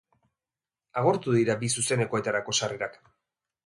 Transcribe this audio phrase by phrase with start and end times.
[1.03, 3.03] Agortu dira bi zuzenekoetarako sarrerak.